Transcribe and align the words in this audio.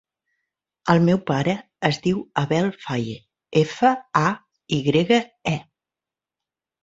El 0.93 1.01
meu 1.07 1.19
pare 1.25 1.53
es 1.89 1.99
diu 2.05 2.23
Abel 2.43 2.71
Faye: 2.85 3.19
efa, 3.63 3.91
a, 4.21 4.25
i 4.77 4.79
grega, 4.87 5.19
e. 5.55 5.57